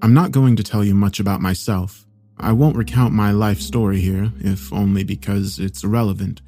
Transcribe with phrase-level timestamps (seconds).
[0.00, 2.06] I'm not going to tell you much about myself.
[2.38, 6.40] I won't recount my life story here, if only because it's irrelevant.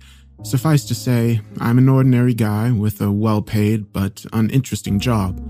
[0.45, 5.41] Suffice to say, I'm an ordinary guy with a well paid but uninteresting job.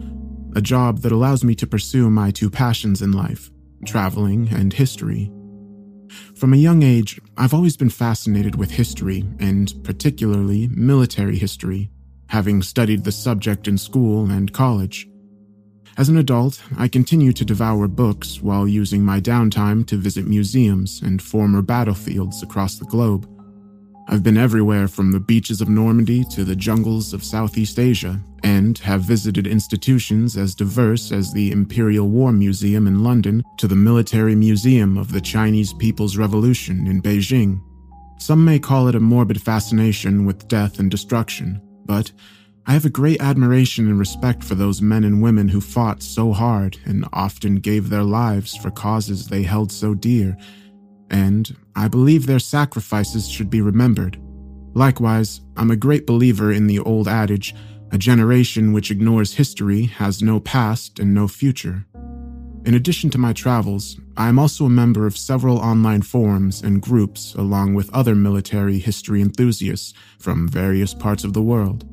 [0.57, 3.51] A job that allows me to pursue my two passions in life
[3.87, 5.31] traveling and history.
[6.35, 11.91] From a young age, I've always been fascinated with history, and particularly military history,
[12.29, 15.10] having studied the subject in school and college.
[15.97, 21.03] As an adult, I continue to devour books while using my downtime to visit museums
[21.03, 23.29] and former battlefields across the globe.
[24.09, 28.79] I've been everywhere from the beaches of Normandy to the jungles of Southeast Asia, and
[28.79, 34.35] have visited institutions as diverse as the Imperial War Museum in London to the Military
[34.35, 37.61] Museum of the Chinese People's Revolution in Beijing.
[38.19, 42.11] Some may call it a morbid fascination with death and destruction, but
[42.71, 46.33] I have a great admiration and respect for those men and women who fought so
[46.33, 50.37] hard and often gave their lives for causes they held so dear,
[51.11, 54.21] and I believe their sacrifices should be remembered.
[54.73, 57.57] Likewise, I'm a great believer in the old adage
[57.91, 61.85] a generation which ignores history has no past and no future.
[62.67, 66.81] In addition to my travels, I am also a member of several online forums and
[66.81, 71.85] groups along with other military history enthusiasts from various parts of the world.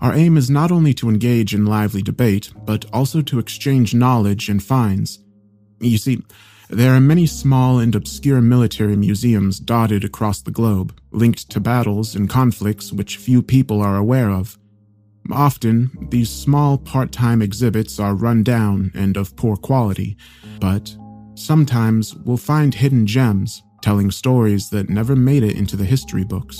[0.00, 4.48] Our aim is not only to engage in lively debate, but also to exchange knowledge
[4.48, 5.18] and finds.
[5.78, 6.22] You see,
[6.70, 12.14] there are many small and obscure military museums dotted across the globe, linked to battles
[12.14, 14.56] and conflicts which few people are aware of.
[15.30, 20.16] Often, these small part time exhibits are run down and of poor quality,
[20.60, 20.96] but
[21.34, 26.58] sometimes we'll find hidden gems telling stories that never made it into the history books.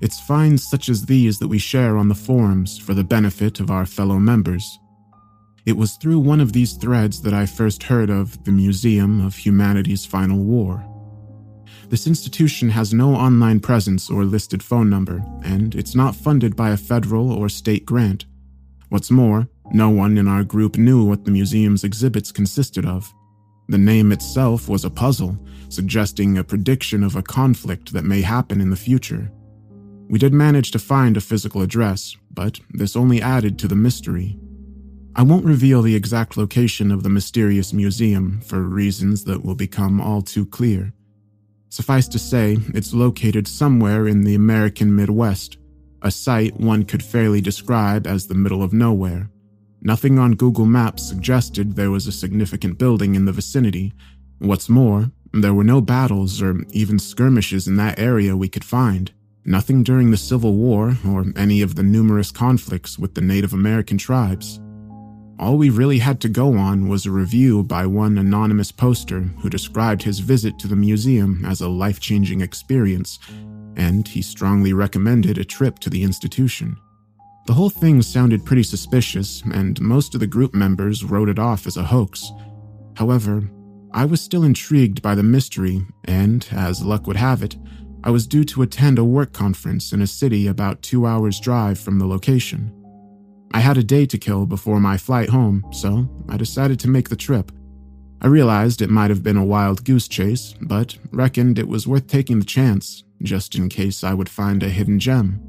[0.00, 3.70] It's finds such as these that we share on the forums for the benefit of
[3.70, 4.78] our fellow members.
[5.66, 9.36] It was through one of these threads that I first heard of the Museum of
[9.36, 10.82] Humanity's Final War.
[11.90, 16.70] This institution has no online presence or listed phone number, and it's not funded by
[16.70, 18.24] a federal or state grant.
[18.88, 23.12] What's more, no one in our group knew what the museum's exhibits consisted of.
[23.68, 28.60] The name itself was a puzzle, suggesting a prediction of a conflict that may happen
[28.60, 29.30] in the future.
[30.10, 34.36] We did manage to find a physical address, but this only added to the mystery.
[35.14, 40.00] I won't reveal the exact location of the mysterious museum for reasons that will become
[40.00, 40.92] all too clear.
[41.68, 45.58] Suffice to say, it's located somewhere in the American Midwest,
[46.02, 49.30] a site one could fairly describe as the middle of nowhere.
[49.80, 53.92] Nothing on Google Maps suggested there was a significant building in the vicinity.
[54.40, 59.12] What's more, there were no battles or even skirmishes in that area we could find.
[59.44, 63.96] Nothing during the Civil War or any of the numerous conflicts with the Native American
[63.96, 64.60] tribes.
[65.38, 69.48] All we really had to go on was a review by one anonymous poster who
[69.48, 73.18] described his visit to the museum as a life changing experience,
[73.76, 76.76] and he strongly recommended a trip to the institution.
[77.46, 81.66] The whole thing sounded pretty suspicious, and most of the group members wrote it off
[81.66, 82.30] as a hoax.
[82.96, 83.50] However,
[83.92, 87.56] I was still intrigued by the mystery, and, as luck would have it,
[88.02, 91.78] I was due to attend a work conference in a city about two hours' drive
[91.78, 92.72] from the location.
[93.52, 97.10] I had a day to kill before my flight home, so I decided to make
[97.10, 97.52] the trip.
[98.22, 102.06] I realized it might have been a wild goose chase, but reckoned it was worth
[102.06, 105.40] taking the chance, just in case I would find a hidden gem.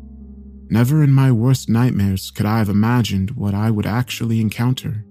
[0.69, 5.05] Never in my worst nightmares could I have imagined what I would actually encounter.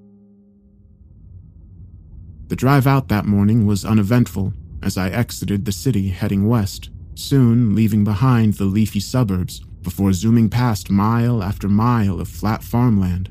[2.49, 4.53] The drive out that morning was uneventful
[4.83, 10.49] as I exited the city heading west soon leaving behind the leafy suburbs before zooming
[10.49, 13.31] past mile after mile of flat farmland.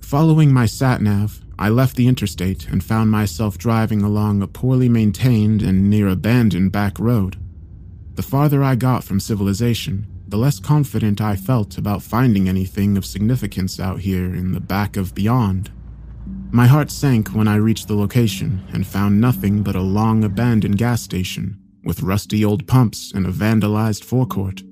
[0.00, 5.62] Following my satnav, I left the interstate and found myself driving along a poorly maintained
[5.62, 7.36] and near abandoned back road.
[8.14, 13.06] The farther I got from civilization, the less confident I felt about finding anything of
[13.06, 15.70] significance out here in the back of beyond.
[16.50, 20.78] My heart sank when I reached the location and found nothing but a long abandoned
[20.78, 24.62] gas station with rusty old pumps and a vandalized forecourt,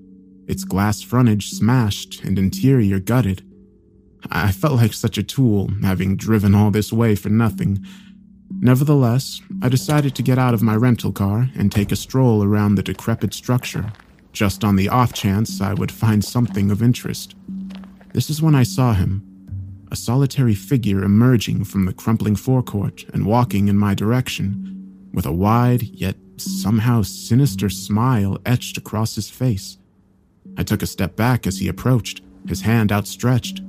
[0.47, 3.43] its glass frontage smashed and interior gutted.
[4.31, 7.85] I felt like such a tool, having driven all this way for nothing.
[8.59, 12.75] Nevertheless, I decided to get out of my rental car and take a stroll around
[12.75, 13.93] the decrepit structure,
[14.33, 17.35] just on the off chance I would find something of interest.
[18.13, 19.25] This is when I saw him,
[19.91, 24.80] a solitary figure emerging from the crumbling forecourt and walking in my direction,
[25.13, 29.79] with a wide yet somehow sinister smile etched across his face.
[30.57, 33.63] I took a step back as he approached, his hand outstretched.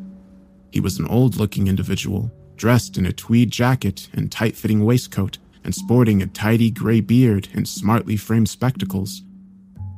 [0.72, 5.38] He was an old looking individual, dressed in a tweed jacket and tight fitting waistcoat,
[5.64, 9.24] and sporting a tidy gray beard and smartly framed spectacles.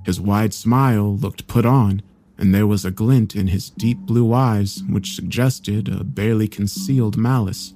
[0.06, 2.02] His wide smile looked put on,
[2.38, 7.16] and there was a glint in his deep blue eyes which suggested a barely concealed
[7.16, 7.74] malice.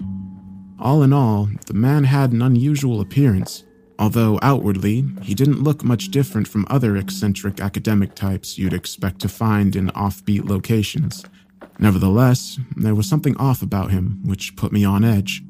[0.80, 3.64] All in all, the man had an unusual appearance,
[3.98, 9.30] although outwardly he didn't look much different from other eccentric academic types you'd expect to
[9.30, 11.26] find in offbeat locations.
[11.80, 15.44] Nevertheless, there was something off about him which put me on edge.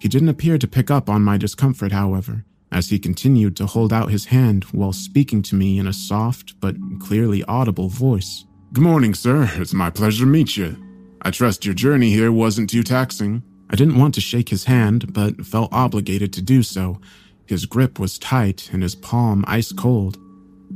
[0.00, 3.92] He didn't appear to pick up on my discomfort, however, as he continued to hold
[3.92, 8.44] out his hand while speaking to me in a soft but clearly audible voice.
[8.72, 9.50] Good morning, sir.
[9.54, 10.76] It's my pleasure to meet you.
[11.22, 13.42] I trust your journey here wasn't too taxing.
[13.68, 17.00] I didn't want to shake his hand, but felt obligated to do so.
[17.46, 20.18] His grip was tight and his palm ice cold.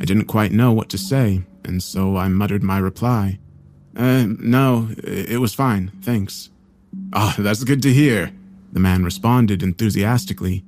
[0.01, 3.39] I didn't quite know what to say, and so I muttered my reply.
[3.97, 6.51] Uh, no, it was fine, thanks.
[7.13, 8.33] Ah, oh, that's good to hear,
[8.73, 10.65] the man responded enthusiastically,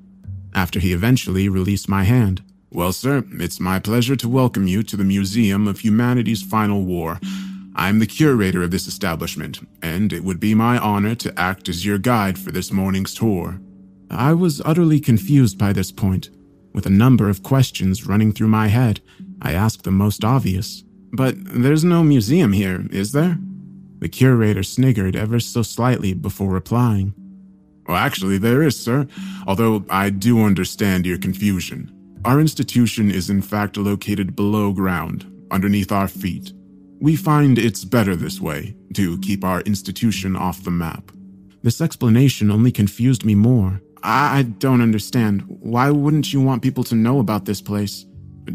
[0.55, 2.43] after he eventually released my hand.
[2.71, 7.21] Well, sir, it's my pleasure to welcome you to the Museum of Humanity's Final War.
[7.75, 11.87] I'm the curator of this establishment, and it would be my honor to act as
[11.87, 13.61] your guide for this morning's tour.
[14.11, 16.29] I was utterly confused by this point.
[16.75, 19.01] With a number of questions running through my head,
[19.41, 20.85] I asked the most obvious.
[21.13, 23.39] But there's no museum here, is there?
[24.01, 27.15] The curator sniggered ever so slightly before replying.
[27.87, 29.07] Well, actually, there is, sir,
[29.47, 31.91] although I do understand your confusion.
[32.25, 36.53] Our institution is in fact located below ground, underneath our feet.
[37.03, 41.11] We find it's better this way, to keep our institution off the map.
[41.65, 43.81] This explanation only confused me more.
[44.05, 45.43] I don't understand.
[45.49, 48.07] Why wouldn't you want people to know about this place?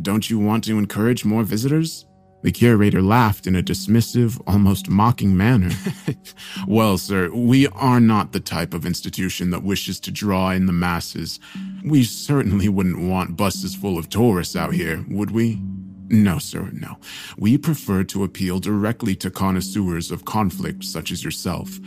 [0.02, 2.06] Don't you want to encourage more visitors?
[2.42, 5.72] The curator laughed in a dismissive, almost mocking manner.
[6.70, 10.72] well, sir, we are not the type of institution that wishes to draw in the
[10.72, 11.42] masses.
[11.84, 15.62] We certainly wouldn't want buses full of tourists out here, would we?
[16.10, 16.98] No, sir, no.
[17.38, 21.80] We prefer to appeal directly to connoisseurs of conflict such as yourself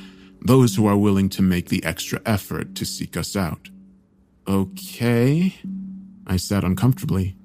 [0.43, 3.69] those who are willing to make the extra effort to seek us out.
[4.49, 5.55] Okay,
[6.26, 7.37] I said uncomfortably.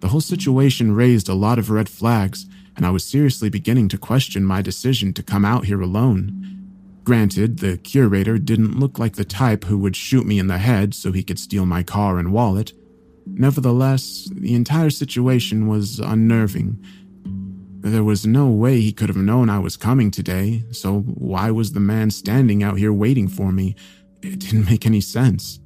[0.00, 2.46] The whole situation raised a lot of red flags,
[2.76, 6.42] and I was seriously beginning to question my decision to come out here alone.
[7.04, 10.94] Granted, the curator didn't look like the type who would shoot me in the head
[10.94, 12.72] so he could steal my car and wallet.
[13.38, 16.82] Nevertheless, the entire situation was unnerving
[17.90, 21.72] there was no way he could have known I was coming today, so why was
[21.72, 23.76] the man standing out here waiting for me?
[24.22, 25.60] It didn't make any sense.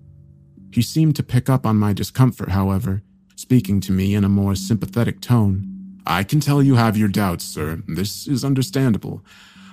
[0.70, 3.02] He seemed to pick up on my discomfort, however,
[3.36, 5.66] speaking to me in a more sympathetic tone.
[6.06, 7.82] I can tell you have your doubts, sir.
[7.88, 9.24] This is understandable.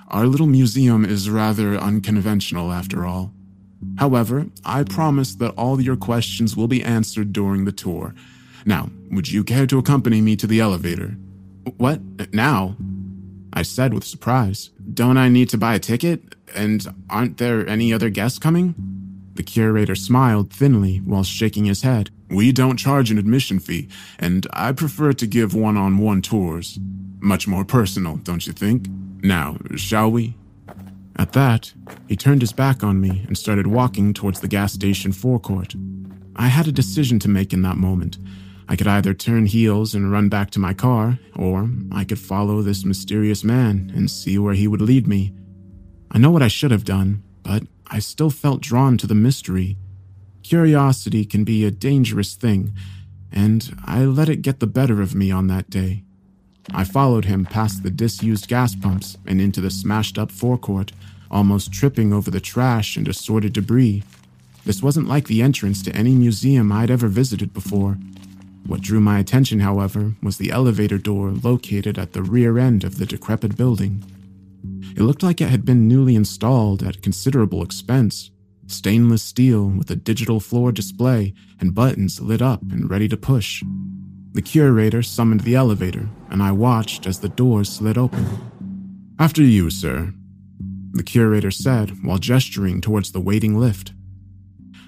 [0.08, 3.34] Our little museum is rather unconventional, after all.
[3.98, 8.14] However, I promise that all your questions will be answered during the tour.
[8.64, 11.16] Now, would you care to accompany me to the elevator?
[11.76, 12.00] What?
[12.32, 12.76] Now?
[13.52, 14.70] I said with surprise.
[14.94, 16.34] Don't I need to buy a ticket?
[16.54, 18.74] And aren't there any other guests coming?
[19.34, 22.10] The curator smiled thinly while shaking his head.
[22.28, 26.78] We don't charge an admission fee, and I prefer to give one on one tours.
[27.20, 28.88] Much more personal, don't you think?
[29.22, 30.37] Now, shall we?
[31.18, 31.72] At that,
[32.06, 35.74] he turned his back on me and started walking towards the gas station forecourt.
[36.36, 38.18] I had a decision to make in that moment
[38.70, 42.60] I could either turn heels and run back to my car, or I could follow
[42.60, 45.32] this mysterious man and see where he would lead me.
[46.10, 49.78] I know what I should have done, but I still felt drawn to the mystery.
[50.42, 52.74] Curiosity can be a dangerous thing,
[53.32, 56.04] and I let it get the better of me on that day.
[56.72, 60.92] I followed him past the disused gas pumps and into the smashed up forecourt,
[61.30, 64.02] almost tripping over the trash and assorted debris.
[64.64, 67.98] This wasn't like the entrance to any museum I'd ever visited before.
[68.66, 72.98] What drew my attention, however, was the elevator door located at the rear end of
[72.98, 74.04] the decrepit building.
[74.94, 78.30] It looked like it had been newly installed at considerable expense.
[78.66, 83.62] Stainless steel with a digital floor display and buttons lit up and ready to push.
[84.38, 88.24] The curator summoned the elevator, and I watched as the doors slid open.
[89.18, 90.14] After you, sir,
[90.92, 93.94] the curator said while gesturing towards the waiting lift.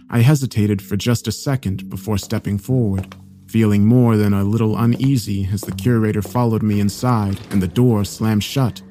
[0.09, 3.17] I hesitated for just a second before stepping forward,
[3.49, 8.05] feeling more than a little uneasy as the curator followed me inside and the door
[8.05, 8.83] slammed shut.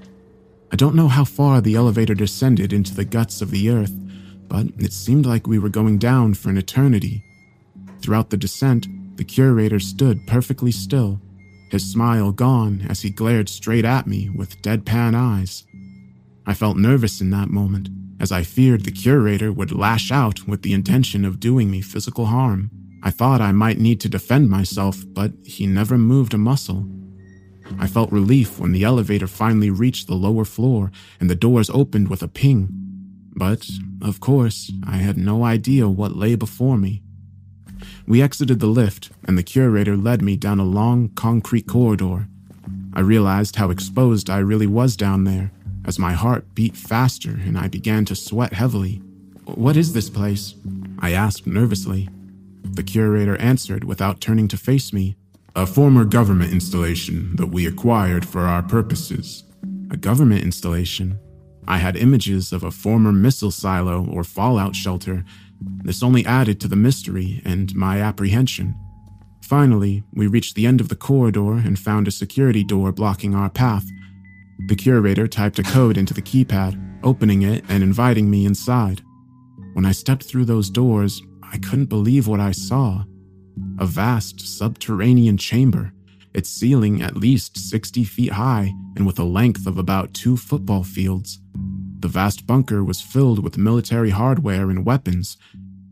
[0.74, 3.94] I don't know how far the elevator descended into the guts of the earth,
[4.50, 7.24] but it seemed like we were going down for an eternity.
[8.02, 8.88] Throughout the descent,
[9.20, 11.20] the curator stood perfectly still,
[11.72, 15.66] his smile gone as he glared straight at me with deadpan eyes.
[16.46, 17.90] I felt nervous in that moment,
[18.22, 22.28] as I feared the curator would lash out with the intention of doing me physical
[22.28, 22.72] harm.
[23.04, 26.88] I thought I might need to defend myself, but he never moved a muscle.
[27.78, 32.08] I felt relief when the elevator finally reached the lower floor and the doors opened
[32.08, 32.70] with a ping.
[33.36, 33.68] But,
[34.02, 37.04] of course, I had no idea what lay before me.
[38.10, 42.28] We exited the lift, and the curator led me down a long concrete corridor.
[42.92, 45.52] I realized how exposed I really was down there,
[45.86, 48.96] as my heart beat faster and I began to sweat heavily.
[49.46, 50.56] What is this place?
[50.98, 52.10] I asked nervously.
[52.64, 55.16] The curator answered without turning to face me.
[55.56, 59.44] A former government installation that we acquired for our purposes.
[59.92, 61.20] A government installation?
[61.68, 65.24] I had images of a former missile silo or fallout shelter
[65.62, 68.76] this only added to the mystery and my apprehension.
[69.42, 73.50] Finally, we reached the end of the corridor and found a security door blocking our
[73.50, 73.86] path.
[74.68, 79.02] The curator typed a code into the keypad, opening it and inviting me inside.
[79.74, 83.04] When I stepped through those doors, I couldn't believe what I saw.
[83.80, 85.94] A vast subterranean chamber,
[86.34, 90.84] its ceiling at least 60 feet high and with a length of about two football
[90.84, 91.40] fields.
[92.00, 95.38] The vast bunker was filled with military hardware and weapons,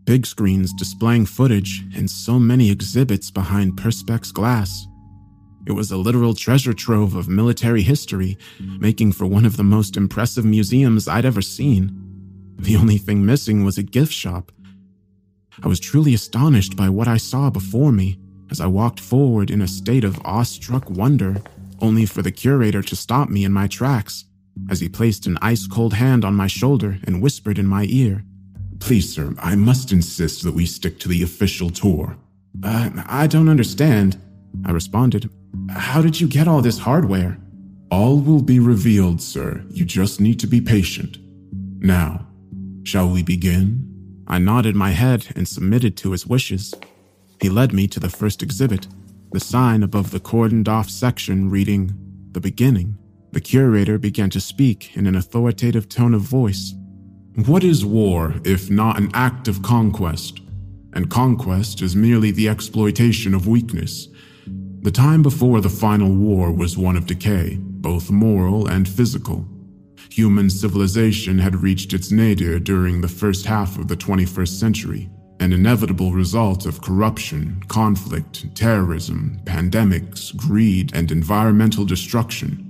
[0.05, 4.87] big screens displaying footage, and so many exhibits behind Perspex glass.
[5.65, 9.97] It was a literal treasure trove of military history, making for one of the most
[9.97, 11.91] impressive museums I'd ever seen.
[12.57, 14.51] The only thing missing was a gift shop.
[15.61, 18.17] I was truly astonished by what I saw before me
[18.51, 21.41] as I walked forward in a state of awestruck wonder,
[21.79, 24.25] only for the curator to stop me in my tracks
[24.69, 28.23] as he placed an ice cold hand on my shoulder and whispered in my ear.
[28.79, 32.17] Please, sir, I must insist that we stick to the official tour.
[32.63, 34.19] Uh, I don't understand,
[34.65, 35.29] I responded.
[35.69, 37.37] How did you get all this hardware?
[37.91, 39.63] All will be revealed, sir.
[39.69, 41.17] You just need to be patient.
[41.79, 42.27] Now,
[42.83, 43.83] shall we begin?
[44.27, 46.73] I nodded my head and submitted to his wishes.
[47.41, 48.87] He led me to the first exhibit,
[49.31, 51.93] the sign above the cordoned off section reading,
[52.31, 52.97] The Beginning.
[53.31, 56.73] The curator began to speak in an authoritative tone of voice.
[57.45, 60.41] What is war if not an act of conquest?
[60.93, 64.07] And conquest is merely the exploitation of weakness.
[64.81, 69.45] The time before the final war was one of decay, both moral and physical.
[70.09, 75.53] Human civilization had reached its nadir during the first half of the 21st century, an
[75.53, 82.63] inevitable result of corruption, conflict, terrorism, pandemics, greed, and environmental destruction.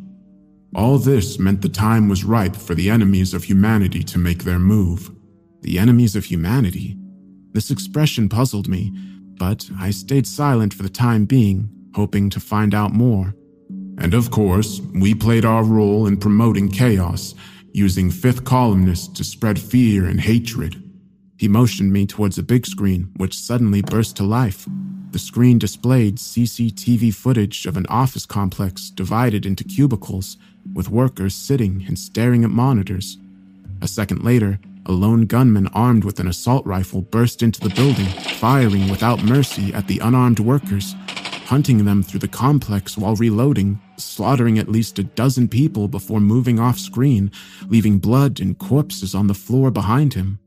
[0.75, 4.59] All this meant the time was ripe for the enemies of humanity to make their
[4.59, 5.09] move.
[5.61, 6.97] The enemies of humanity?
[7.53, 8.91] This expression puzzled me,
[9.37, 13.33] but I stayed silent for the time being, hoping to find out more.
[13.97, 17.33] And of course, we played our role in promoting chaos,
[17.73, 20.83] using fifth columnists to spread fear and hatred.
[21.37, 24.67] He motioned me towards a big screen, which suddenly burst to life.
[25.11, 30.37] The screen displayed CCTV footage of an office complex divided into cubicles
[30.73, 33.19] with workers sitting and staring at monitors.
[33.81, 38.07] A second later, a lone gunman armed with an assault rifle burst into the building,
[38.39, 40.95] firing without mercy at the unarmed workers,
[41.45, 46.59] hunting them through the complex while reloading, slaughtering at least a dozen people before moving
[46.59, 47.31] off screen,
[47.67, 50.39] leaving blood and corpses on the floor behind him.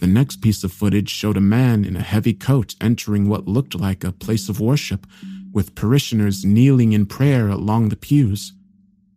[0.00, 3.74] The next piece of footage showed a man in a heavy coat entering what looked
[3.74, 5.06] like a place of worship,
[5.52, 8.52] with parishioners kneeling in prayer along the pews.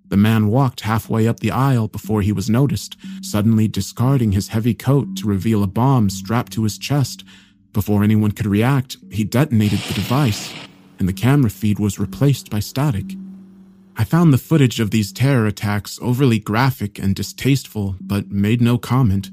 [0.10, 4.74] The man walked halfway up the aisle before he was noticed, suddenly discarding his heavy
[4.74, 7.24] coat to reveal a bomb strapped to his chest.
[7.74, 10.54] Before anyone could react, he detonated the device,
[10.98, 13.16] and the camera feed was replaced by static.
[13.98, 18.78] I found the footage of these terror attacks overly graphic and distasteful, but made no
[18.78, 19.32] comment.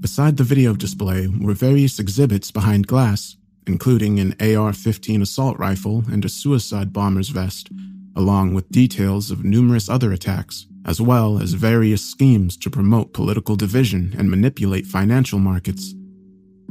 [0.00, 6.04] Beside the video display were various exhibits behind glass, including an AR 15 assault rifle
[6.10, 7.68] and a suicide bomber's vest,
[8.16, 13.56] along with details of numerous other attacks, as well as various schemes to promote political
[13.56, 15.94] division and manipulate financial markets.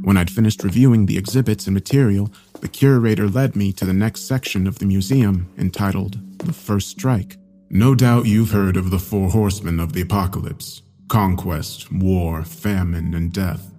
[0.00, 4.22] When I'd finished reviewing the exhibits and material, the curator led me to the next
[4.22, 7.36] section of the museum entitled The First Strike.
[7.70, 13.32] No doubt you've heard of the four horsemen of the apocalypse conquest, war, famine, and
[13.32, 13.74] death.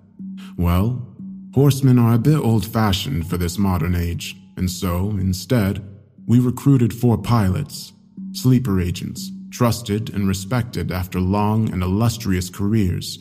[0.57, 1.07] Well,
[1.55, 5.83] horsemen are a bit old fashioned for this modern age, and so, instead,
[6.27, 7.93] we recruited four pilots,
[8.33, 13.17] sleeper agents, trusted and respected after long and illustrious careers,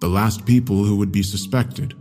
[0.00, 1.94] the last people who would be suspected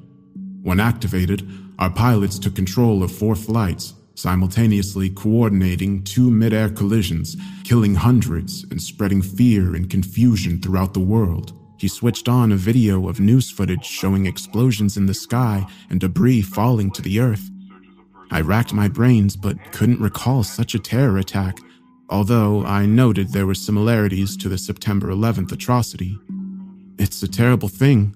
[0.63, 1.47] when activated,
[1.79, 8.81] our pilots took control of four flights, simultaneously coordinating two mid-air collisions, killing hundreds and
[8.81, 11.53] spreading fear and confusion throughout the world.
[11.77, 16.43] He switched on a video of news footage showing explosions in the sky and debris
[16.43, 17.49] falling to the earth.
[18.29, 21.57] I racked my brains but couldn't recall such a terror attack,
[22.09, 26.19] although I noted there were similarities to the September 11th atrocity.
[26.99, 28.15] It's a terrible thing,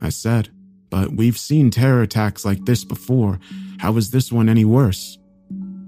[0.00, 0.48] I said.
[0.88, 3.38] But we've seen terror attacks like this before.
[3.78, 5.18] How is this one any worse?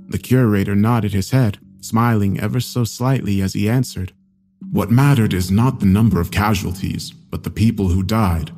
[0.09, 4.13] The curator nodded his head, smiling ever so slightly as he answered.
[4.71, 8.53] What mattered is not the number of casualties, but the people who died.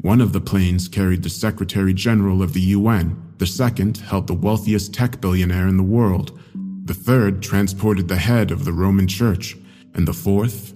[0.00, 4.34] One of the planes carried the Secretary General of the UN, the second held the
[4.34, 6.38] wealthiest tech billionaire in the world,
[6.84, 9.56] the third transported the head of the Roman Church,
[9.94, 10.74] and the fourth?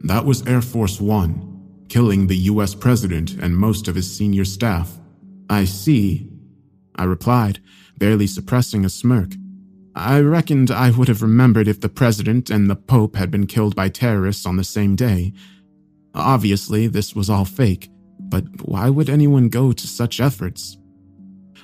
[0.00, 4.98] That was Air Force One, killing the US president and most of his senior staff.
[5.50, 6.30] I see,
[6.96, 7.60] I replied,
[7.98, 9.32] barely suppressing a smirk.
[9.94, 13.76] I reckoned I would have remembered if the president and the pope had been killed
[13.76, 15.32] by terrorists on the same day.
[16.14, 20.78] Obviously, this was all fake, but why would anyone go to such efforts?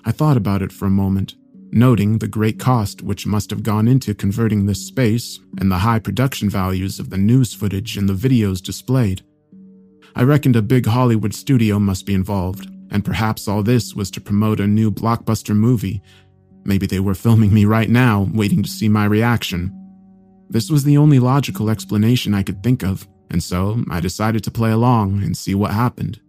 [0.04, 1.37] I thought about it for a moment,
[1.70, 5.98] noting the great cost which must have gone into converting this space and the high
[5.98, 9.22] production values of the news footage and the videos displayed.
[10.14, 14.20] I reckoned a big Hollywood studio must be involved, and perhaps all this was to
[14.20, 16.03] promote a new blockbuster movie.
[16.68, 19.72] Maybe they were filming me right now, waiting to see my reaction.
[20.50, 24.50] This was the only logical explanation I could think of, and so I decided to
[24.50, 26.20] play along and see what happened.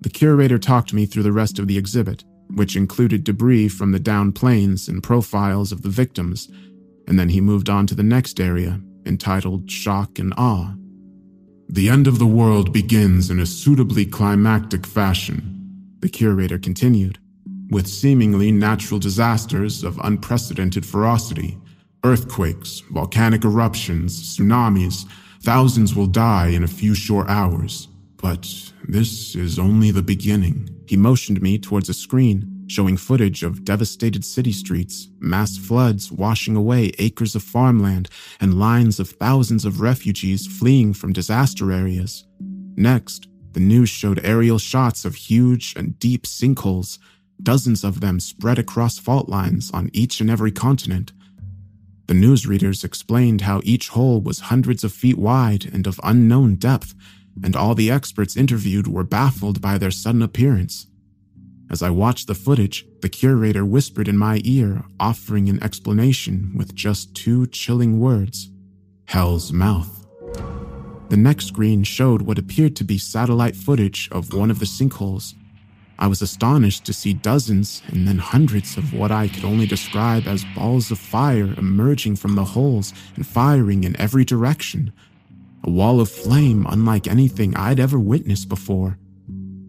[0.00, 4.00] The curator talked me through the rest of the exhibit, which included debris from the
[4.00, 6.48] downed planes and profiles of the victims,
[7.06, 10.74] and then he moved on to the next area, entitled Shock and Awe.
[11.68, 17.20] The end of the world begins in a suitably climactic fashion, the curator continued,
[17.70, 21.58] with seemingly natural disasters of unprecedented ferocity.
[22.04, 25.06] Earthquakes, volcanic eruptions, tsunamis,
[25.42, 27.88] thousands will die in a few short hours.
[28.16, 28.46] But
[28.88, 30.68] this is only the beginning.
[30.86, 36.54] He motioned me towards a screen showing footage of devastated city streets, mass floods washing
[36.54, 38.08] away acres of farmland,
[38.40, 42.24] and lines of thousands of refugees fleeing from disaster areas.
[42.76, 46.98] Next, the news showed aerial shots of huge and deep sinkholes,
[47.42, 51.12] dozens of them spread across fault lines on each and every continent.
[52.06, 56.94] The newsreaders explained how each hole was hundreds of feet wide and of unknown depth,
[57.42, 60.86] and all the experts interviewed were baffled by their sudden appearance.
[61.70, 66.74] As I watched the footage, the curator whispered in my ear, offering an explanation with
[66.74, 68.50] just two chilling words
[69.06, 70.06] Hell's Mouth.
[71.10, 75.34] The next screen showed what appeared to be satellite footage of one of the sinkholes.
[76.00, 80.26] I was astonished to see dozens and then hundreds of what I could only describe
[80.26, 84.94] as balls of fire emerging from the holes and firing in every direction.
[85.62, 88.96] A wall of flame unlike anything I'd ever witnessed before.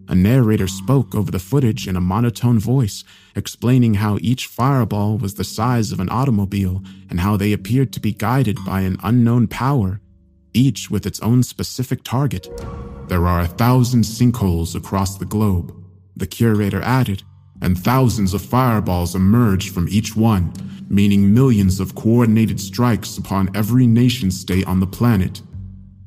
[0.08, 3.04] A narrator spoke over the footage in a monotone voice,
[3.36, 8.00] explaining how each fireball was the size of an automobile and how they appeared to
[8.00, 10.00] be guided by an unknown power,
[10.54, 12.48] each with its own specific target.
[13.08, 15.81] There are a thousand sinkholes across the globe,
[16.16, 17.22] the curator added,
[17.60, 20.52] and thousands of fireballs emerged from each one,
[20.88, 25.42] meaning millions of coordinated strikes upon every nation state on the planet.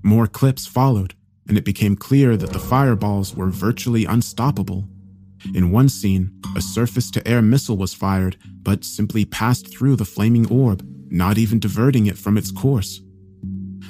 [0.04, 1.16] More clips followed
[1.48, 4.88] and it became clear that the fireballs were virtually unstoppable.
[5.54, 10.06] In one scene, a surface to air missile was fired, but simply passed through the
[10.06, 13.02] flaming orb, not even diverting it from its course.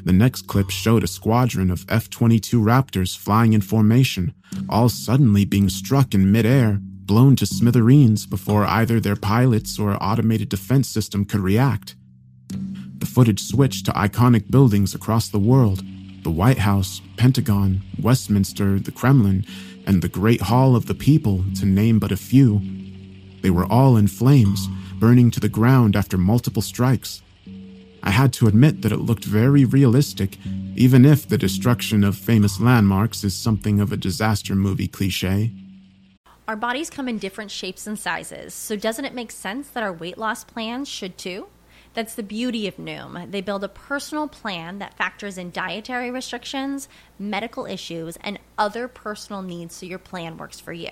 [0.06, 4.36] The next clip showed a squadron of F 22 Raptors flying in formation,
[4.70, 10.48] all suddenly being struck in midair, blown to smithereens before either their pilots or automated
[10.48, 11.96] defense system could react.
[13.00, 15.84] The footage switched to iconic buildings across the world
[16.22, 19.46] the White House, Pentagon, Westminster, the Kremlin,
[19.86, 22.62] and the Great Hall of the People, to name but a few.
[23.42, 24.68] They were all in flames,
[25.00, 27.22] burning to the ground after multiple strikes.
[28.06, 30.38] I had to admit that it looked very realistic,
[30.76, 35.52] even if the destruction of famous landmarks is something of a disaster movie cliche.
[36.48, 39.92] Our bodies come in different shapes and sizes, so doesn't it make sense that our
[39.92, 41.48] weight loss plans should too?
[41.96, 43.32] That's the beauty of Noom.
[43.32, 46.88] They build a personal plan that factors in dietary restrictions,
[47.18, 50.92] medical issues, and other personal needs so your plan works for you.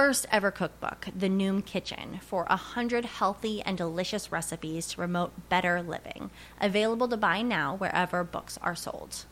[0.00, 5.50] first ever cookbook, The Noom Kitchen, for a hundred healthy and delicious recipes to promote
[5.50, 6.30] better living.
[6.58, 9.26] Available to buy now wherever books are sold.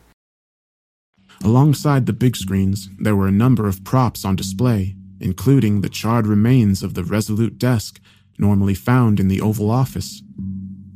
[1.43, 6.27] Alongside the big screens, there were a number of props on display, including the charred
[6.27, 7.99] remains of the Resolute desk
[8.37, 10.21] normally found in the Oval Office.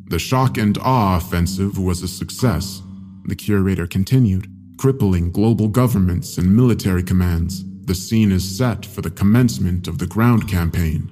[0.06, 2.84] The shock and awe offensive was a success,
[3.26, 4.46] the curator continued,
[4.78, 7.66] crippling global governments and military commands.
[7.86, 11.12] The scene is set for the commencement of the ground campaign.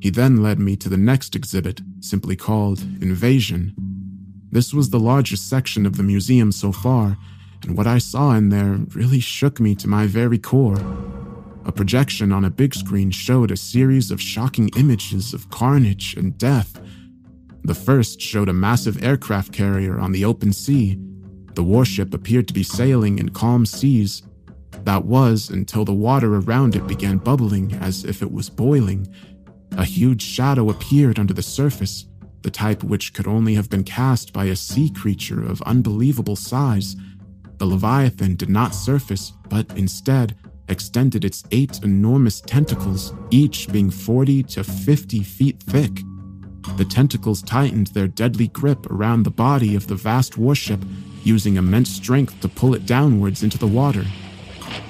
[0.00, 3.74] He then led me to the next exhibit, simply called Invasion.
[4.52, 7.18] This was the largest section of the museum so far,
[7.62, 10.78] and what I saw in there really shook me to my very core.
[11.64, 16.38] A projection on a big screen showed a series of shocking images of carnage and
[16.38, 16.80] death.
[17.64, 21.00] The first showed a massive aircraft carrier on the open sea.
[21.54, 24.22] The warship appeared to be sailing in calm seas.
[24.84, 29.06] That was until the water around it began bubbling as if it was boiling.
[29.76, 32.06] A huge shadow appeared under the surface,
[32.42, 36.96] the type which could only have been cast by a sea creature of unbelievable size.
[37.58, 40.36] The Leviathan did not surface, but instead
[40.68, 46.00] extended its eight enormous tentacles, each being 40 to 50 feet thick.
[46.76, 50.80] The tentacles tightened their deadly grip around the body of the vast warship,
[51.22, 54.04] using immense strength to pull it downwards into the water.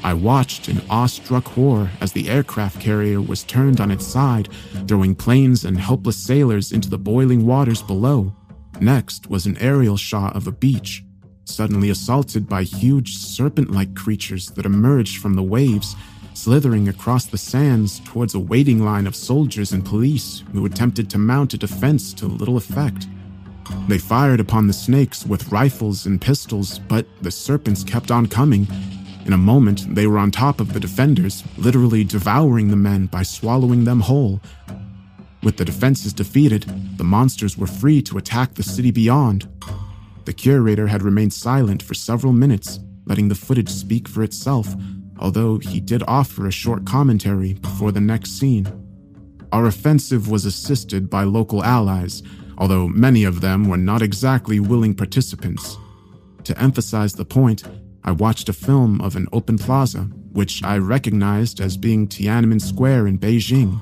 [0.04, 4.48] I watched in awestruck horror as the aircraft carrier was turned on its side,
[4.86, 8.34] throwing planes and helpless sailors into the boiling waters below.
[8.80, 11.04] Next was an aerial shot of a beach,
[11.44, 15.94] suddenly assaulted by huge serpent like creatures that emerged from the waves,
[16.34, 21.18] slithering across the sands towards a waiting line of soldiers and police who attempted to
[21.18, 23.06] mount a defense to little effect.
[23.88, 28.66] They fired upon the snakes with rifles and pistols, but the serpents kept on coming.
[29.24, 33.22] In a moment, they were on top of the defenders, literally devouring the men by
[33.22, 34.40] swallowing them whole.
[35.42, 36.64] With the defenses defeated,
[36.96, 39.48] the monsters were free to attack the city beyond,
[40.24, 44.74] the curator had remained silent for several minutes, letting the footage speak for itself,
[45.18, 48.70] although he did offer a short commentary before the next scene.
[49.52, 52.22] Our offensive was assisted by local allies,
[52.56, 55.76] although many of them were not exactly willing participants.
[56.44, 57.64] To emphasize the point,
[58.04, 63.06] I watched a film of an open plaza, which I recognized as being Tiananmen Square
[63.06, 63.80] in Beijing.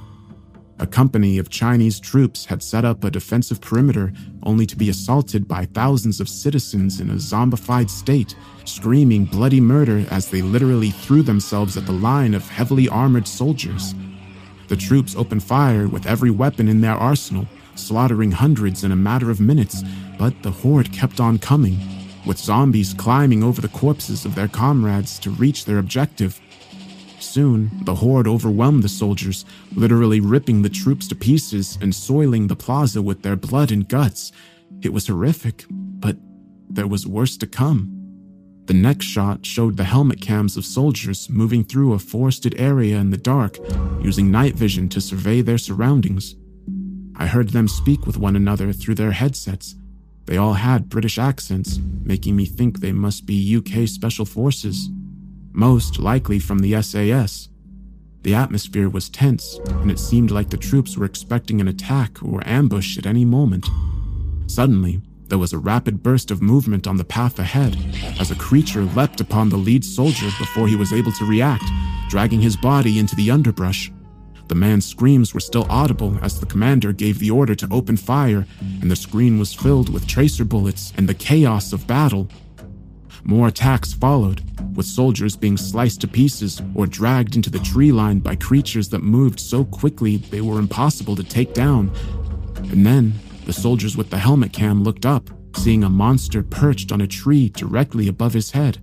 [0.78, 5.48] A company of Chinese troops had set up a defensive perimeter only to be assaulted
[5.48, 8.34] by thousands of citizens in a zombified state,
[8.66, 13.94] screaming bloody murder as they literally threw themselves at the line of heavily armored soldiers.
[14.68, 19.30] The troops opened fire with every weapon in their arsenal, slaughtering hundreds in a matter
[19.30, 19.82] of minutes,
[20.18, 21.78] but the horde kept on coming,
[22.26, 26.40] with zombies climbing over the corpses of their comrades to reach their objective
[27.20, 32.56] Soon, the horde overwhelmed the soldiers, literally ripping the troops to pieces and soiling the
[32.56, 34.32] plaza with their blood and guts.
[34.82, 36.16] It was horrific, but
[36.68, 37.96] there was worse to come.
[38.66, 43.10] The next shot showed the helmet cams of soldiers moving through a forested area in
[43.10, 43.58] the dark,
[44.00, 46.34] using night vision to survey their surroundings.
[47.16, 49.74] I heard them speak with one another through their headsets.
[50.30, 54.88] They all had British accents, making me think they must be UK Special Forces
[55.52, 57.48] most likely from the SAS.
[58.22, 62.46] The atmosphere was tense, and it seemed like the troops were expecting an attack or
[62.46, 63.66] ambush at any moment.
[64.46, 67.76] Suddenly, there was a rapid burst of movement on the path ahead
[68.20, 71.64] as a creature leapt upon the lead soldier before he was able to react,
[72.08, 73.90] dragging his body into the underbrush.
[74.50, 78.48] The man's screams were still audible as the commander gave the order to open fire,
[78.82, 82.28] and the screen was filled with tracer bullets and the chaos of battle.
[83.22, 84.42] More attacks followed,
[84.74, 89.04] with soldiers being sliced to pieces or dragged into the tree line by creatures that
[89.04, 91.92] moved so quickly they were impossible to take down.
[92.56, 93.14] And then,
[93.46, 97.50] the soldiers with the helmet cam looked up, seeing a monster perched on a tree
[97.50, 98.78] directly above his head.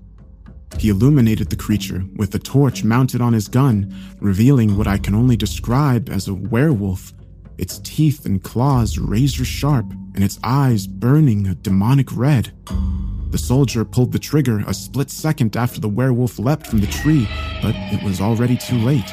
[0.77, 5.15] He illuminated the creature with a torch mounted on his gun, revealing what I can
[5.15, 7.13] only describe as a werewolf,
[7.57, 12.51] its teeth and claws razor sharp, and its eyes burning a demonic red.
[13.31, 17.27] The soldier pulled the trigger a split second after the werewolf leapt from the tree,
[17.61, 19.11] but it was already too late.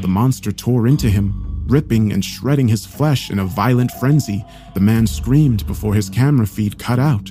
[0.00, 4.44] The monster tore into him, ripping and shredding his flesh in a violent frenzy.
[4.74, 7.30] The man screamed before his camera feed cut out.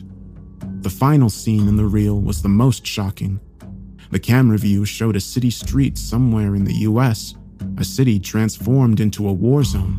[0.81, 3.39] The final scene in the reel was the most shocking.
[4.13, 7.33] The camera view showed a city street somewhere in the US,
[7.79, 9.97] a city transformed into a war zone.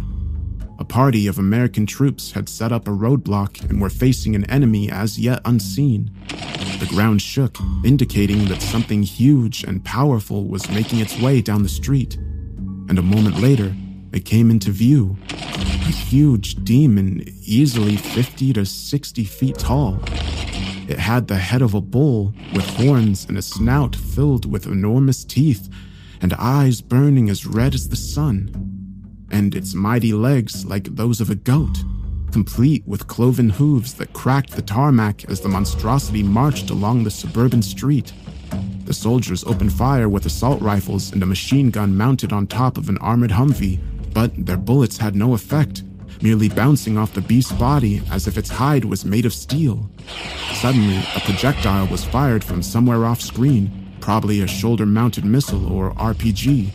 [0.79, 4.89] A party of American troops had set up a roadblock and were facing an enemy
[4.89, 6.13] as yet unseen.
[6.79, 11.69] The ground shook, indicating that something huge and powerful was making its way down the
[11.69, 12.15] street.
[12.89, 13.75] And a moment later,
[14.13, 15.17] it came into view.
[15.29, 19.99] A huge demon, easily 50 to 60 feet tall.
[20.87, 25.25] It had the head of a bull, with horns and a snout filled with enormous
[25.25, 25.69] teeth,
[26.21, 28.75] and eyes burning as red as the sun
[29.35, 31.83] and its mighty legs like those of a goat,
[32.31, 37.61] complete with cloven hooves that cracked the tarmac as the monstrosity marched along the suburban
[37.61, 38.13] street.
[38.85, 42.89] The soldiers opened fire with assault rifles and a machine gun mounted on top of
[42.89, 43.81] an armored Humvee,
[44.13, 45.83] but their bullets had no effect,
[46.23, 49.89] merely bouncing off the beast's body as if its hide was made of steel.
[50.55, 55.93] Suddenly, a projectile was fired from somewhere off screen, probably a shoulder mounted missile or
[55.95, 56.71] RPG.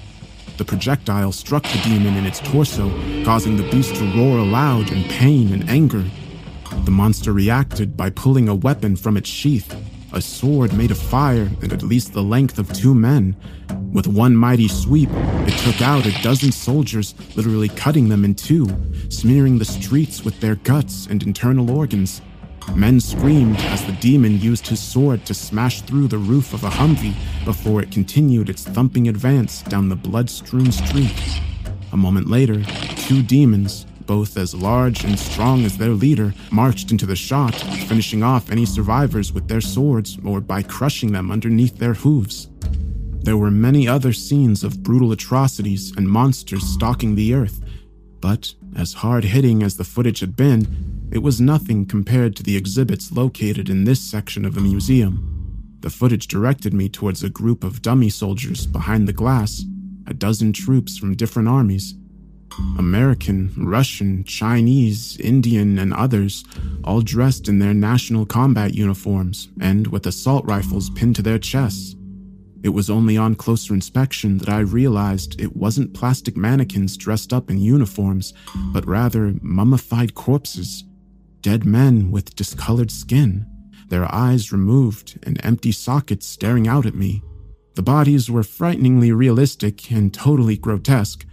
[0.58, 2.90] The projectile struck the demon in its torso,
[3.24, 6.04] causing the beast to roar aloud in pain and anger.
[6.84, 9.74] The monster reacted by pulling a weapon from its sheath,
[10.12, 13.36] a sword made of fire and at least the length of two men.
[13.92, 18.68] With one mighty sweep, it took out a dozen soldiers, literally cutting them in two,
[19.10, 22.22] smearing the streets with their guts and internal organs.
[22.76, 26.70] Men screamed as the demon used his sword to smash through the roof of a
[26.70, 31.42] Humvee before it continued its thumping advance down the blood strewn street.
[31.92, 32.64] A moment later,
[32.96, 37.56] two demons, both as large and strong as their leader, marched into the shot,
[37.88, 42.50] finishing off any survivors with their swords or by crushing them underneath their hooves.
[43.22, 47.62] There were many other scenes of brutal atrocities and monsters stalking the earth,
[48.22, 52.56] but as hard hitting as the footage had been, it was nothing compared to the
[52.56, 55.78] exhibits located in this section of the museum.
[55.82, 59.64] The footage directed me towards a group of dummy soldiers behind the glass,
[60.08, 61.96] a dozen troops from different armies.
[62.78, 66.44] American, Russian, Chinese, Indian, and others,
[66.84, 71.96] all dressed in their national combat uniforms and with assault rifles pinned to their chests.
[72.62, 77.50] It was only on closer inspection that I realized it wasn't plastic mannequins dressed up
[77.50, 78.34] in uniforms,
[78.74, 80.84] but rather mummified corpses
[81.42, 83.46] dead men with discolored skin,
[83.88, 87.24] their eyes removed and empty sockets staring out at me.
[87.76, 91.26] The bodies were frighteningly realistic and totally grotesque.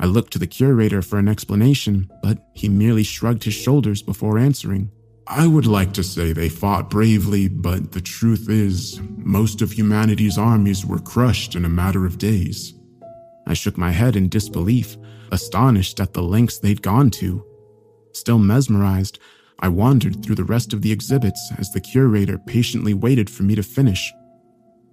[0.00, 4.38] I looked to the curator for an explanation, but he merely shrugged his shoulders before
[4.38, 4.90] answering.
[5.26, 10.36] I would like to say they fought bravely, but the truth is, most of humanity's
[10.36, 12.74] armies were crushed in a matter of days.
[13.46, 14.98] I shook my head in disbelief,
[15.32, 17.42] astonished at the lengths they'd gone to.
[18.12, 19.18] Still mesmerized,
[19.60, 23.54] I wandered through the rest of the exhibits as the curator patiently waited for me
[23.54, 24.12] to finish.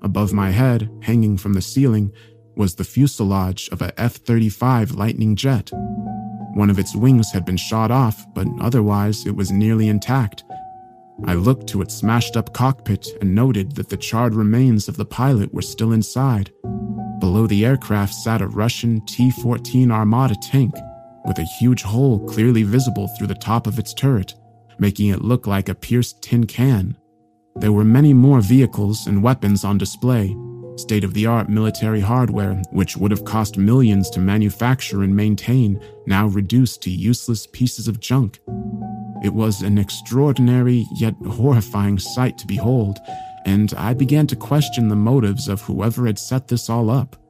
[0.01, 2.11] Above my head, hanging from the ceiling,
[2.55, 5.71] was the fuselage of a F 35 Lightning jet.
[6.53, 10.43] One of its wings had been shot off, but otherwise it was nearly intact.
[11.25, 15.05] I looked to its smashed up cockpit and noted that the charred remains of the
[15.05, 16.51] pilot were still inside.
[17.19, 20.73] Below the aircraft sat a Russian T 14 Armata tank
[21.25, 24.33] with a huge hole clearly visible through the top of its turret,
[24.79, 26.97] making it look like a pierced tin can.
[27.55, 30.35] There were many more vehicles and weapons on display,
[30.75, 35.81] state of the art military hardware, which would have cost millions to manufacture and maintain,
[36.07, 38.39] now reduced to useless pieces of junk.
[39.23, 42.97] It was an extraordinary yet horrifying sight to behold,
[43.45, 47.20] and I began to question the motives of whoever had set this all up.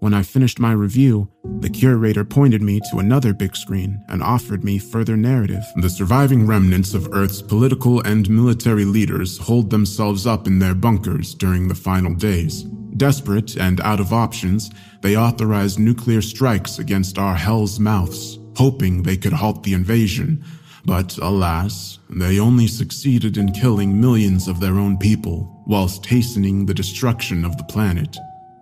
[0.00, 1.30] When I finished my review,
[1.60, 5.64] the curator pointed me to another big screen and offered me further narrative.
[5.76, 11.34] The surviving remnants of Earth's political and military leaders hold themselves up in their bunkers
[11.34, 12.64] during the final days,
[12.96, 14.70] Desperate and out of options,
[15.02, 20.42] they authorized nuclear strikes against our hell's mouths, hoping they could halt the invasion.
[20.86, 26.74] But alas, they only succeeded in killing millions of their own people, whilst hastening the
[26.74, 28.16] destruction of the planet.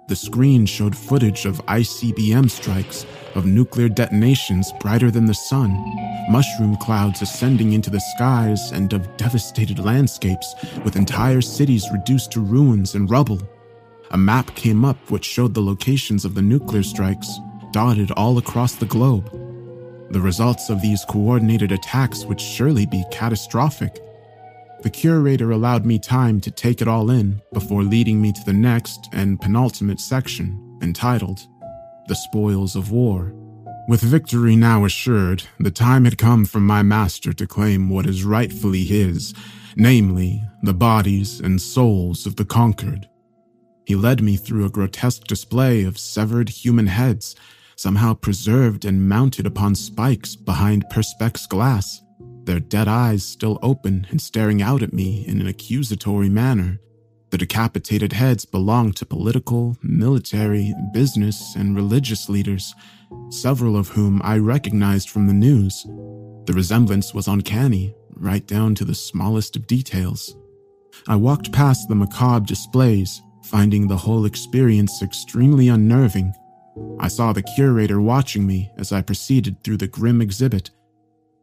[0.07, 5.73] The screen showed footage of ICBM strikes, of nuclear detonations brighter than the sun,
[6.29, 12.41] mushroom clouds ascending into the skies, and of devastated landscapes with entire cities reduced to
[12.41, 13.41] ruins and rubble.
[14.11, 17.39] A map came up which showed the locations of the nuclear strikes,
[17.73, 19.31] dotted all across the globe.
[20.11, 24.01] The results of these coordinated attacks would surely be catastrophic.
[24.85, 28.53] The curator allowed me time to take it all in before leading me to the
[28.53, 31.41] next and penultimate section, entitled
[32.07, 33.33] The Spoils of War.
[33.89, 38.25] With victory now assured, the time had come for my master to claim what is
[38.25, 39.33] rightfully his,
[39.75, 43.09] namely, the bodies and souls of the conquered.
[43.87, 47.35] He led me through a grotesque display of severed human heads,
[47.75, 52.03] somehow preserved and mounted upon spikes behind perspex glass,
[52.47, 56.79] their dead eyes still open and staring out at me in an accusatory manner.
[57.31, 62.73] The decapitated heads belonged to political, military, business, and religious leaders,
[63.31, 65.85] several of whom I recognized from the news.
[66.47, 70.37] The resemblance was uncanny, right down to the smallest of details.
[71.09, 76.33] I walked past the macabre displays, finding the whole experience extremely unnerving.
[77.01, 80.71] I saw the curator watching me as I proceeded through the grim exhibit.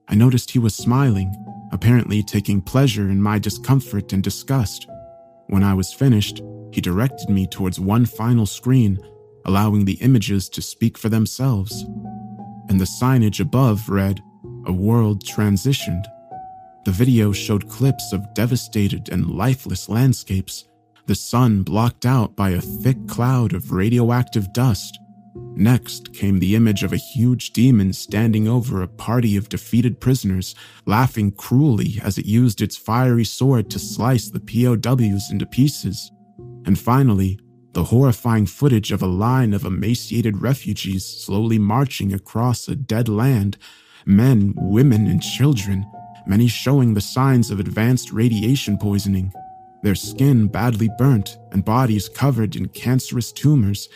[0.08, 1.36] I noticed he was smiling,
[1.72, 4.88] apparently taking pleasure in my discomfort and disgust.
[5.48, 9.00] When I was finished, he directed me towards one final screen,
[9.46, 11.84] allowing the images to speak for themselves.
[12.70, 14.22] And the signage above read,
[14.66, 16.06] A World Transitioned.
[16.86, 20.66] The video showed clips of devastated and lifeless landscapes
[21.12, 24.98] the sun blocked out by a thick cloud of radioactive dust.
[25.36, 30.56] Next came the image of a huge demon standing over a party of defeated prisoners,
[30.86, 36.12] laughing cruelly as it used its fiery sword to slice the POWs into pieces.
[36.66, 37.40] And finally,
[37.74, 43.58] the horrifying footage of a line of emaciated refugees slowly marching across a dead land
[44.06, 45.86] men, women, and children,
[46.26, 49.32] many showing the signs of advanced radiation poisoning
[49.82, 53.90] their skin badly burnt and bodies covered in cancerous tumors.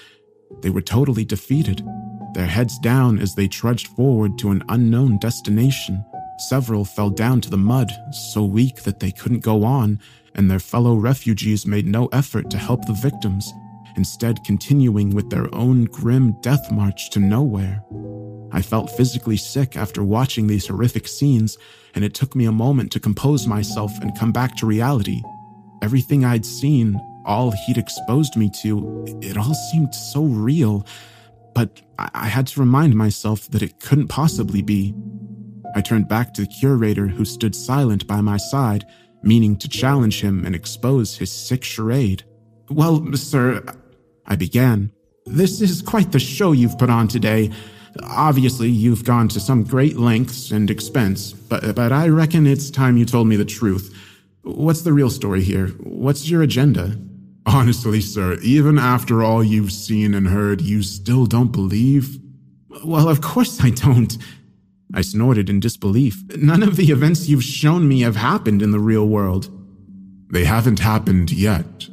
[0.61, 1.85] They were totally defeated,
[2.33, 6.03] their heads down as they trudged forward to an unknown destination.
[6.49, 9.99] Several fell down to the mud, so weak that they couldn't go on,
[10.35, 13.53] and their fellow refugees made no effort to help the victims,
[13.95, 17.83] instead, continuing with their own grim death march to nowhere.
[18.51, 21.57] I felt physically sick after watching these horrific scenes,
[21.93, 25.21] and it took me a moment to compose myself and come back to reality.
[25.81, 30.85] Everything I'd seen, all he'd exposed me to, it all seemed so real.
[31.53, 34.93] But I had to remind myself that it couldn't possibly be.
[35.75, 38.85] I turned back to the curator who stood silent by my side,
[39.23, 42.23] meaning to challenge him and expose his sick charade.
[42.69, 43.63] Well, sir,
[44.25, 44.91] I began.
[45.25, 47.51] This is quite the show you've put on today.
[48.03, 52.97] Obviously, you've gone to some great lengths and expense, but, but I reckon it's time
[52.97, 53.95] you told me the truth.
[54.43, 55.67] What's the real story here?
[55.79, 56.97] What's your agenda?
[57.45, 62.17] Honestly, sir, even after all you've seen and heard, you still don't believe?
[62.83, 64.17] Well, of course I don't.
[64.93, 66.23] I snorted in disbelief.
[66.37, 69.49] None of the events you've shown me have happened in the real world.
[70.31, 71.87] They haven't happened yet.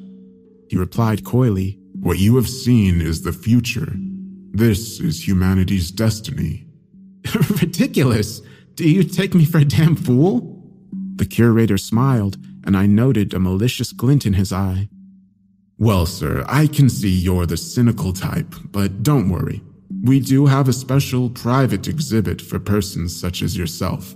[0.68, 1.78] He replied coyly.
[2.00, 3.92] What you have seen is the future.
[4.52, 6.66] This is humanity's destiny.
[7.60, 8.40] Ridiculous.
[8.74, 10.62] Do you take me for a damn fool?
[11.16, 14.88] The curator smiled, and I noted a malicious glint in his eye.
[15.78, 19.62] Well, sir, I can see you're the cynical type, but don't worry.
[20.02, 24.14] We do have a special private exhibit for persons such as yourself,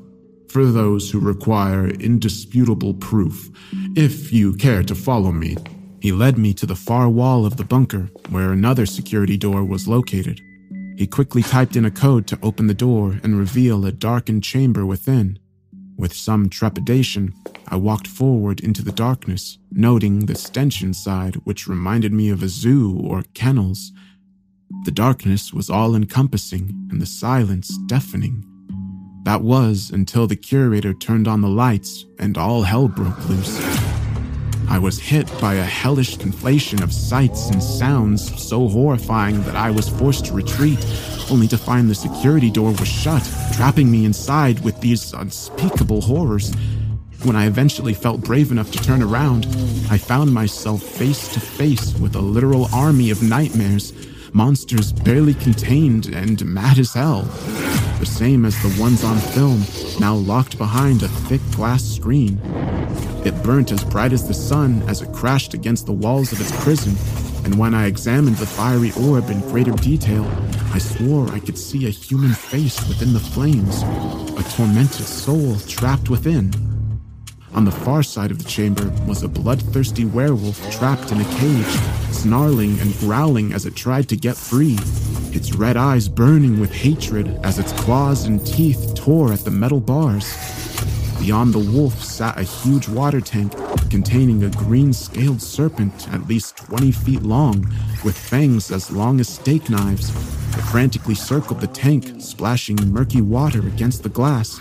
[0.48, 3.50] for those who require indisputable proof.
[3.96, 5.56] If you care to follow me,
[6.00, 9.88] he led me to the far wall of the bunker where another security door was
[9.88, 10.40] located.
[10.96, 14.86] He quickly typed in a code to open the door and reveal a darkened chamber
[14.86, 15.38] within.
[15.98, 17.32] With some trepidation,
[17.68, 22.48] I walked forward into the darkness, noting the stench inside, which reminded me of a
[22.48, 23.92] zoo or kennels.
[24.84, 28.44] The darkness was all encompassing and the silence deafening.
[29.24, 33.85] That was until the curator turned on the lights and all hell broke loose.
[34.68, 39.70] I was hit by a hellish conflation of sights and sounds so horrifying that I
[39.70, 40.84] was forced to retreat,
[41.30, 43.22] only to find the security door was shut,
[43.54, 46.52] trapping me inside with these unspeakable horrors.
[47.22, 49.46] When I eventually felt brave enough to turn around,
[49.90, 53.92] I found myself face to face with a literal army of nightmares,
[54.36, 57.22] monsters barely contained and mad as hell.
[58.00, 59.62] The same as the ones on film,
[59.98, 62.38] now locked behind a thick glass screen.
[63.24, 66.52] It burnt as bright as the sun as it crashed against the walls of its
[66.62, 66.94] prison,
[67.46, 70.30] and when I examined the fiery orb in greater detail,
[70.70, 73.80] I swore I could see a human face within the flames,
[74.38, 76.52] a tormented soul trapped within.
[77.54, 82.05] On the far side of the chamber was a bloodthirsty werewolf trapped in a cage,
[82.20, 84.76] snarling and growling as it tried to get free,
[85.32, 89.80] its red eyes burning with hatred as its claws and teeth tore at the metal
[89.80, 90.26] bars.
[91.20, 93.52] Beyond the wolf sat a huge water tank
[93.90, 97.60] containing a green scaled serpent at least 20 feet long,
[98.04, 100.10] with fangs as long as steak knives.
[100.56, 104.58] It frantically circled the tank, splashing murky water against the glass.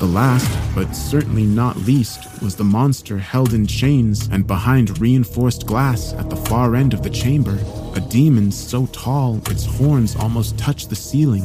[0.00, 5.66] The last, but certainly not least, was the monster held in chains and behind reinforced
[5.66, 7.58] glass at the far end of the chamber,
[7.94, 11.44] a demon so tall its horns almost touched the ceiling.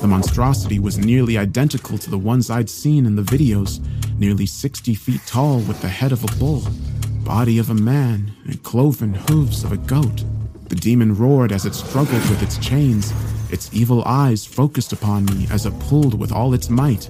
[0.00, 3.80] The monstrosity was nearly identical to the ones I'd seen in the videos,
[4.18, 6.66] nearly 60 feet tall with the head of a bull,
[7.24, 10.24] body of a man, and cloven hooves of a goat.
[10.68, 13.12] The demon roared as it struggled with its chains,
[13.50, 17.08] its evil eyes focused upon me as it pulled with all its might.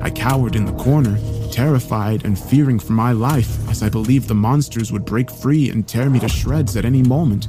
[0.00, 1.18] I cowered in the corner,
[1.50, 5.86] terrified and fearing for my life as I believed the monsters would break free and
[5.86, 7.48] tear me to shreds at any moment.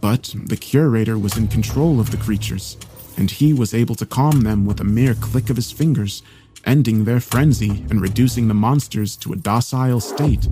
[0.00, 2.78] But the curator was in control of the creatures,
[3.18, 6.22] and he was able to calm them with a mere click of his fingers,
[6.64, 10.48] ending their frenzy and reducing the monsters to a docile state.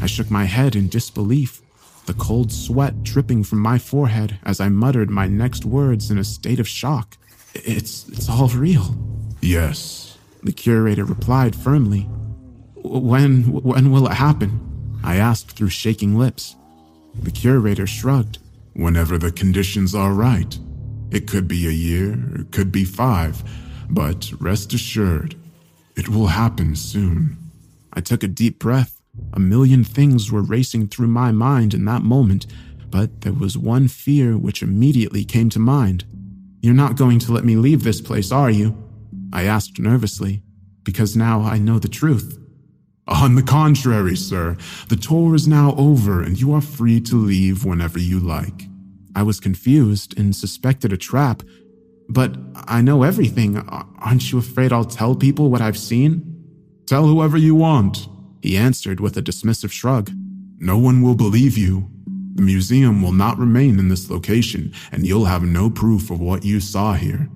[0.00, 1.60] I shook my head in disbelief,
[2.06, 6.24] the cold sweat dripping from my forehead as I muttered my next words in a
[6.24, 7.18] state of shock.
[7.54, 8.96] It's, it's all real.
[9.42, 10.11] Yes,
[10.42, 12.08] the curator replied firmly.
[12.76, 14.98] When, when will it happen?
[15.04, 16.56] I asked through shaking lips.
[17.14, 18.38] The curator shrugged.
[18.74, 20.58] Whenever the conditions are right.
[21.10, 23.42] It could be a year, it could be five,
[23.90, 25.36] but rest assured,
[25.94, 27.36] it will happen soon.
[27.92, 28.98] I took a deep breath.
[29.34, 32.46] A million things were racing through my mind in that moment,
[32.88, 36.04] but there was one fear which immediately came to mind.
[36.62, 38.81] You're not going to let me leave this place, are you?
[39.32, 40.42] I asked nervously,
[40.84, 42.38] because now I know the truth.
[43.08, 44.56] On the contrary, sir,
[44.88, 48.68] the tour is now over and you are free to leave whenever you like.
[49.14, 51.42] I was confused and suspected a trap,
[52.08, 53.58] but I know everything.
[53.98, 56.28] Aren't you afraid I'll tell people what I've seen?
[56.86, 58.08] Tell whoever you want,
[58.42, 60.10] he answered with a dismissive shrug.
[60.58, 61.90] No one will believe you.
[62.34, 66.44] The museum will not remain in this location, and you'll have no proof of what
[66.44, 67.28] you saw here.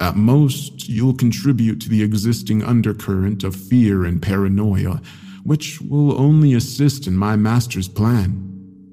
[0.00, 5.02] At most, you'll contribute to the existing undercurrent of fear and paranoia,
[5.44, 8.46] which will only assist in my master's plan.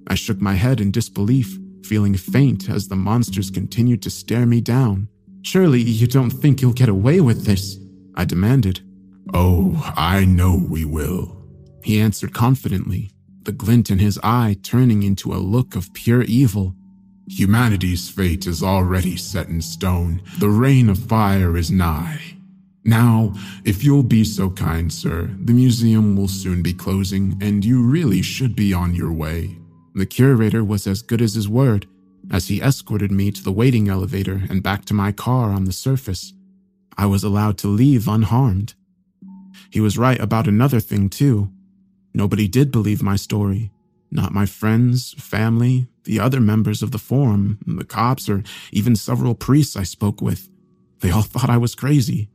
[0.08, 4.60] I shook my head in disbelief, feeling faint as the monsters continued to stare me
[4.60, 5.08] down.
[5.44, 7.78] Surely you don't think you'll get away with this?
[8.16, 8.82] I demanded.
[9.34, 11.38] Oh, I know we will,
[11.84, 13.12] he answered confidently,
[13.44, 16.76] the glint in his eye turning into a look of pure evil.
[17.30, 20.22] Humanity's fate is already set in stone.
[20.40, 22.38] The reign of fire is nigh.
[22.86, 23.34] Now,
[23.66, 28.22] if you'll be so kind, sir, the museum will soon be closing, and you really
[28.22, 29.58] should be on your way.
[29.94, 31.86] The curator was as good as his word,
[32.32, 35.74] as he escorted me to the waiting elevator and back to my car on the
[35.74, 36.32] surface.
[36.98, 38.74] I was allowed to leave unharmed.
[39.70, 41.52] He was right about another thing, too.
[42.14, 43.72] Nobody did believe my story.
[44.10, 49.36] Not my friends, family, the other members of the forum, the cops, or even several
[49.36, 50.50] priests I spoke with.
[51.00, 52.30] They all thought I was crazy.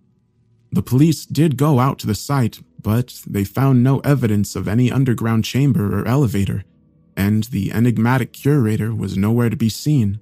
[0.70, 4.90] The police did go out to the site, but they found no evidence of any
[4.90, 6.64] underground chamber or elevator,
[7.16, 10.20] and the enigmatic curator was nowhere to be seen.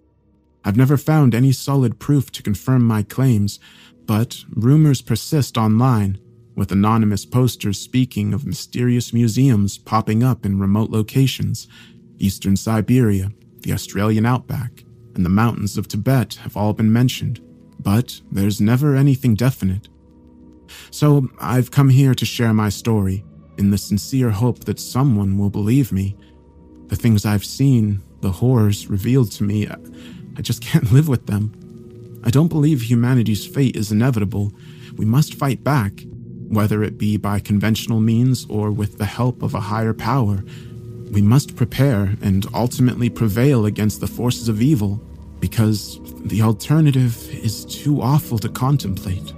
[0.65, 3.59] I've never found any solid proof to confirm my claims,
[4.07, 6.19] but rumors persist online,
[6.55, 11.69] with anonymous posters speaking of mysterious museums popping up in remote locations.
[12.19, 14.85] Eastern Siberia, the Australian outback,
[15.15, 17.41] and the mountains of Tibet have all been mentioned,
[17.79, 19.89] but there's never anything definite.
[20.91, 23.25] So I've come here to share my story
[23.59, 26.17] in the sincere hope that someone will believe me.
[26.87, 31.53] The things I've seen, the horrors revealed to me, I just can't live with them.
[32.25, 34.53] I don't believe humanity's fate is inevitable.
[34.97, 36.03] We must fight back,
[36.51, 40.45] whether it be by conventional means or with the help of a higher power.
[41.13, 45.01] We must prepare and ultimately prevail against the forces of evil,
[45.39, 49.33] because the alternative is too awful to contemplate.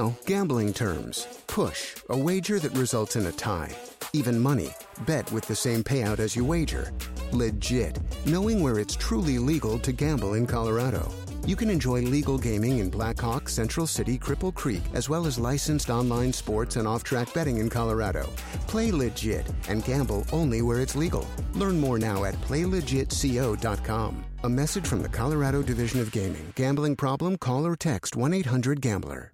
[0.00, 1.26] Now, gambling terms.
[1.46, 3.74] Push, a wager that results in a tie.
[4.12, 4.70] Even money,
[5.06, 6.92] bet with the same payout as you wager.
[7.32, 11.02] Legit, knowing where it's truly legal to gamble in Colorado.
[11.46, 15.90] You can enjoy legal gaming in Blackhawk, Central City, Cripple Creek, as well as licensed
[15.90, 18.28] online sports and off track betting in Colorado.
[18.68, 21.26] Play legit and gamble only where it's legal.
[21.54, 24.24] Learn more now at playlegitco.com.
[24.44, 26.52] A message from the Colorado Division of Gaming.
[26.56, 27.36] Gambling problem?
[27.36, 29.32] Call or text 1 800 Gambler.